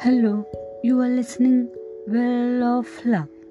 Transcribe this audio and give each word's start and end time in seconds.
Hello 0.00 0.42
you 0.84 1.00
are 1.00 1.08
listening 1.08 1.62
well 2.08 2.62
of 2.62 3.02
love 3.06 3.44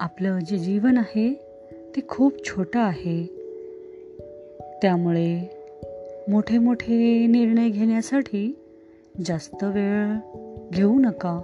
आपलं 0.00 0.38
जे 0.38 0.58
जीवन 0.58 0.98
आहे 0.98 1.34
ते 1.96 2.00
खूप 2.08 2.44
छोटं 2.44 2.80
आहे. 2.80 3.26
त्यामुळे 4.82 5.50
मोठे 6.28 6.58
मोठे 6.58 7.26
निर्णय 7.26 7.68
घेण्यासाठी 7.68 8.58
जास्त 9.26 9.64
वेळ 9.64 10.16
घेऊ 10.72 10.98
नका. 10.98 11.40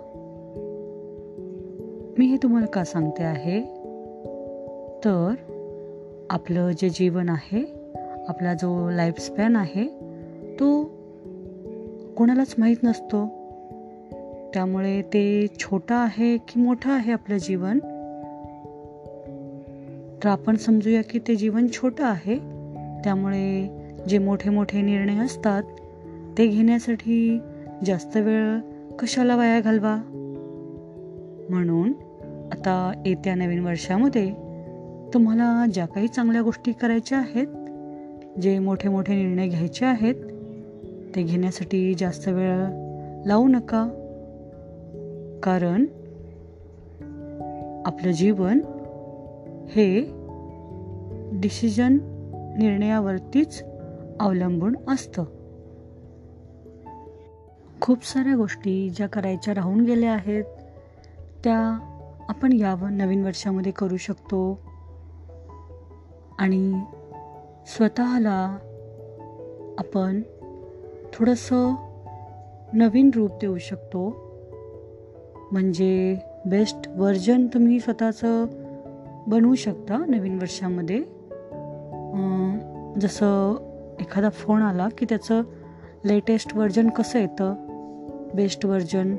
मी 2.18 2.26
हे 2.26 2.36
तुम्हाला 2.36 2.66
का 2.66 2.84
सांगते 2.84 3.22
आहे? 3.22 3.60
तर 5.04 5.34
आपलं 6.30 6.70
जे 6.70 6.88
जीवन 6.88 7.28
आहे 7.28 7.64
आपला 8.28 8.54
जो 8.54 8.90
लाईफस्पॅन 8.90 9.56
आहे 9.56 9.86
तो 10.54 10.84
कोणालाच 12.16 12.54
माहीत 12.58 12.76
नसतो. 12.82 13.43
त्यामुळे 14.54 15.02
ते 15.02 15.46
छोटं 15.60 15.94
आहे 15.94 16.36
की 16.36 16.60
मोठं 16.60 16.92
आहे 16.92 17.12
आपलं 17.12 17.36
जीवन? 17.36 17.78
तर 20.24 20.28
आपण 20.28 20.56
समजूया 20.56 21.02
की 21.02 21.18
ते 21.18 21.36
जीवन 21.36 21.66
छोटं 21.72 22.04
आहे. 22.04 22.38
त्यामुळे 23.04 23.68
जे 24.08 24.18
मोठे 24.18 24.50
मोठे 24.50 24.80
निर्णय 24.80 25.18
असतात 25.18 25.62
ते 26.38 26.46
घेण्यासाठी 26.46 27.38
जास्त 27.86 28.16
वेळ 28.16 28.58
कशाला 28.98 29.36
वाया 29.36 29.60
घालवा? 29.60 29.96
म्हणून 31.50 31.92
आता 32.52 33.02
येत्या 33.06 33.34
नवीन 33.34 33.58
वर्षामध्ये 33.58 34.30
तुम्हाला 35.14 35.66
ज्या 35.74 35.86
काही 35.86 36.08
चांगल्या 36.08 36.42
गोष्टी 36.42 36.72
करायच्या 36.72 37.18
आहेत 37.18 37.46
जे 38.40 38.58
मोठे 38.58 38.88
मोठे 38.88 39.14
निर्णय 39.14 39.48
घ्यायचे 39.48 39.84
आहेत 39.84 40.14
ते 41.16 41.22
घेण्यासाठी 41.22 41.94
जास्त 41.94 42.28
वेळ 42.28 42.58
लावू 43.26 43.48
नका. 43.48 44.03
कारण 45.44 45.84
आपलं 47.86 48.10
जीवन 48.10 48.58
हे 49.68 50.00
डिसिजन 51.32 51.98
निर्णयावरतीच 52.58 53.64
अवलंबून 54.20 54.76
असतं. 54.88 55.24
खूप 57.80 58.06
साऱ्या 58.06 58.36
गोष्टी 58.36 58.90
ज्या 58.96 59.06
करायच्या 59.06 59.54
राहून 59.54 59.80
गेल्या 59.80 60.12
आहेत 60.12 60.44
त्या 61.44 61.78
आपण 62.28 62.52
या 62.52 62.74
नवीन 62.90 63.24
वर्षामध्ये 63.24 63.72
करू 63.72 63.96
शकतो. 63.96 64.60
आणि 66.38 66.80
स्वतःला 67.66 68.58
आपण 69.78 70.22
थोडंसं 71.12 71.74
नवीन 72.72 73.10
रूप 73.14 73.30
देऊ 73.40 73.58
शकतो. 73.58 74.23
म्हणजे 75.54 76.18
बेस्ट 76.46 76.88
व्हर्जन 76.88 77.46
तुम्ही 77.46 77.80
स्वतःचं 77.80 78.46
बनवू 79.26 79.54
शकता 79.54 80.04
नवीन 80.08 80.34
वर्षामध्ये. 80.34 80.98
जसं 83.00 83.56
एखादा 84.00 84.30
फोन 84.30 84.62
आला 84.62 84.88
की 84.98 85.06
त्याचं 85.08 85.42
लेटेस्ट 86.04 86.56
व्हर्जन 86.56 86.88
कसं 86.88 87.18
येतं? 87.18 87.54
बेस्ट 88.34 88.66
व्हर्जन 88.66 89.16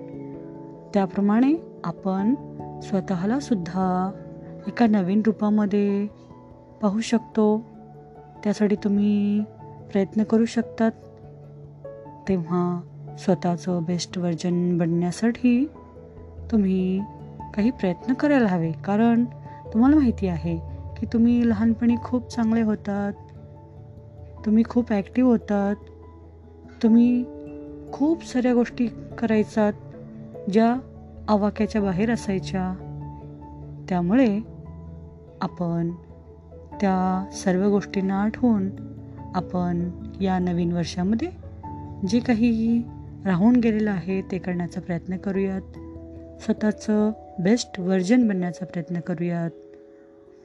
त्याप्रमाणे 0.93 1.53
आपण 1.83 2.35
स्वतःला 2.79 3.39
सुद्धा 3.39 4.11
एका 4.67 4.87
नवीन 4.87 5.21
रूपामध्ये 5.25 6.07
पाहू 6.81 7.01
शकतो. 7.01 7.65
त्यासाठी 8.43 8.75
तुम्ही 8.75 9.43
प्रयत्न 9.91 10.23
करू 10.23 10.45
शकतात. 10.45 10.91
तेव्हा 12.29 12.81
स्वतःचं 13.19 13.83
बेस्ट 13.83 14.17
व्हर्जन 14.17 14.77
बनण्यासाठी 14.77 15.69
तुम्ही 16.51 16.99
काही 17.53 17.71
प्रयत्न 17.71 18.13
करायला 18.13 18.47
हवे 18.47 18.71
कारण 18.71 19.25
तुम्हाला 19.73 19.95
माहिती 19.95 20.27
आहे 20.27 20.57
की 20.97 21.05
तुम्ही 21.05 21.49
लहानपणी 21.49 21.95
खूप 22.03 22.29
चांगले 22.29 22.61
होतात 22.61 23.13
तुम्ही 24.45 24.63
खूप 24.69 24.91
ॲक्टिव्ह 24.91 25.29
होतात 25.29 25.75
तुम्ही 26.83 27.25
खूप 27.93 28.25
साऱ्या 28.25 28.53
गोष्टी 28.53 28.87
करायचात 29.17 29.73
ज्या 30.51 30.75
आवाक्याच्या 31.27 31.81
बाहेर 31.81 32.11
असायच्या. 32.11 32.73
त्यामुळे 33.89 34.39
आपण 35.41 35.91
त्या 36.81 37.29
सर्व 37.33 37.69
गोष्टींना 37.69 38.21
आठवून 38.21 38.69
आपण 39.35 39.89
या 40.21 40.39
नवीन 40.39 40.71
वर्षामध्ये 40.71 41.27
जे 42.07 42.19
काही 42.19 42.83
राहून 43.25 43.55
गेलेलं 43.55 43.91
आहे 43.91 44.21
ते 44.21 44.37
करण्याचा 44.37 44.81
प्रयत्न 44.81 45.17
करूयात. 45.17 45.61
स्वतःचं 46.41 47.11
बेस्ट 47.39 47.79
व्हर्जन 47.79 48.27
बनण्याचा 48.27 48.65
प्रयत्न 48.65 48.99
करूयात. 48.99 49.49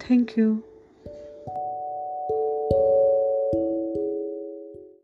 थँक्यू 0.00 0.54